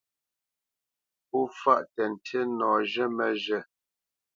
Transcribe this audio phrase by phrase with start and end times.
[1.27, 3.61] Pó fâʼ tə́ ntí nɔ zhə́ məzhə̂.